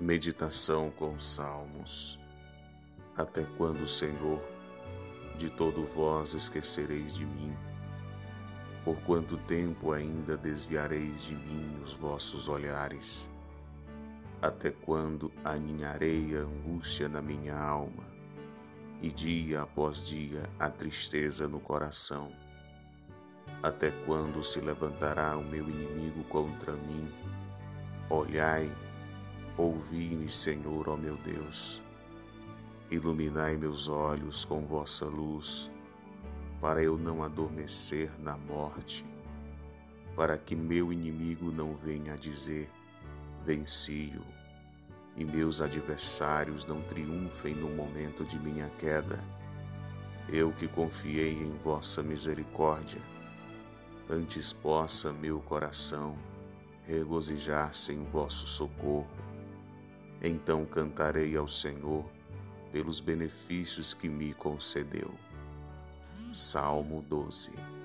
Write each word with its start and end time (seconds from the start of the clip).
Meditação 0.00 0.90
com 0.90 1.18
Salmos. 1.18 2.18
Até 3.14 3.44
quando, 3.58 3.86
Senhor, 3.86 4.42
de 5.36 5.50
todo 5.50 5.84
vós 5.84 6.32
esquecereis 6.32 7.14
de 7.14 7.26
mim? 7.26 7.54
Por 8.82 8.96
quanto 9.02 9.36
tempo 9.36 9.92
ainda 9.92 10.38
desviareis 10.38 11.24
de 11.24 11.34
mim 11.34 11.82
os 11.84 11.92
vossos 11.92 12.48
olhares? 12.48 13.28
Até 14.40 14.70
quando 14.70 15.30
aninharei 15.44 16.34
a 16.34 16.40
angústia 16.40 17.06
na 17.06 17.20
minha 17.20 17.54
alma, 17.54 18.04
e 19.02 19.10
dia 19.10 19.60
após 19.60 20.06
dia 20.06 20.44
a 20.58 20.70
tristeza 20.70 21.46
no 21.46 21.60
coração? 21.60 22.32
Até 23.62 23.90
quando 24.06 24.42
se 24.42 24.60
levantará 24.60 25.36
o 25.36 25.44
meu 25.44 25.68
inimigo 25.68 26.24
contra 26.24 26.72
mim? 26.72 27.06
Olhai, 28.08 28.72
Ouvi-me, 29.60 30.30
Senhor, 30.30 30.88
ó 30.88 30.96
meu 30.96 31.16
Deus. 31.16 31.82
Iluminai 32.90 33.58
meus 33.58 33.88
olhos 33.88 34.42
com 34.42 34.66
vossa 34.66 35.04
luz, 35.04 35.70
para 36.62 36.82
eu 36.82 36.96
não 36.96 37.22
adormecer 37.22 38.10
na 38.18 38.38
morte, 38.38 39.04
para 40.16 40.38
que 40.38 40.56
meu 40.56 40.90
inimigo 40.90 41.52
não 41.52 41.76
venha 41.76 42.14
a 42.14 42.16
dizer: 42.16 42.70
venci-o, 43.44 44.24
e 45.14 45.26
meus 45.26 45.60
adversários 45.60 46.64
não 46.64 46.80
triunfem 46.80 47.54
no 47.54 47.68
momento 47.68 48.24
de 48.24 48.38
minha 48.38 48.70
queda. 48.78 49.22
Eu 50.26 50.52
que 50.52 50.68
confiei 50.68 51.34
em 51.34 51.50
vossa 51.50 52.02
misericórdia, 52.02 53.02
antes 54.08 54.54
possa 54.54 55.12
meu 55.12 55.38
coração 55.38 56.16
regozijar-se 56.86 57.92
em 57.92 58.02
vosso 58.04 58.46
socorro 58.46 59.28
então 60.22 60.64
cantarei 60.64 61.36
ao 61.36 61.48
Senhor 61.48 62.04
pelos 62.72 63.00
benefícios 63.00 63.94
que 63.94 64.08
me 64.08 64.34
concedeu. 64.34 65.12
Salmo 66.32 67.02
12 67.02 67.79